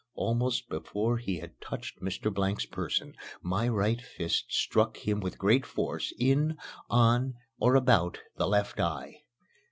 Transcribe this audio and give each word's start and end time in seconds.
Almost 0.15 0.67
before 0.67 1.17
he 1.19 1.37
had 1.37 1.61
touched 1.61 2.01
Mr. 2.01 2.33
Blank's 2.33 2.65
person, 2.65 3.13
my 3.43 3.67
right 3.67 4.01
fist 4.01 4.45
struck 4.49 4.97
him 4.97 5.19
with 5.19 5.37
great 5.37 5.63
force 5.63 6.11
in, 6.17 6.57
on, 6.89 7.35
or 7.59 7.75
about 7.75 8.19
the 8.35 8.47
left 8.47 8.79
eye. 8.79 9.21